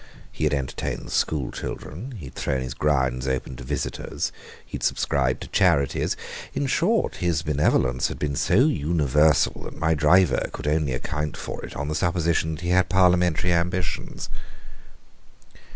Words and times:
He 0.31 0.45
had 0.45 0.53
entertained 0.55 1.05
the 1.05 1.11
school 1.11 1.51
children, 1.51 2.13
he 2.17 2.25
had 2.25 2.33
thrown 2.33 2.63
his 2.63 2.73
grounds 2.73 3.27
open 3.27 3.55
to 3.57 3.63
visitors, 3.63 4.31
he 4.65 4.77
had 4.77 4.81
subscribed 4.81 5.41
to 5.43 5.47
charities 5.49 6.17
in 6.55 6.65
short, 6.65 7.17
his 7.17 7.43
benevolence 7.43 8.07
had 8.07 8.17
been 8.17 8.35
so 8.35 8.61
universal 8.65 9.61
that 9.65 9.77
my 9.77 9.93
driver 9.93 10.49
could 10.51 10.65
only 10.67 10.93
account 10.93 11.37
for 11.37 11.63
it 11.63 11.75
on 11.75 11.87
the 11.87 11.93
supposition 11.93 12.55
that 12.55 12.61
he 12.61 12.69
had 12.71 12.89
parliamentary 12.89 13.53
ambitions. 13.53 14.27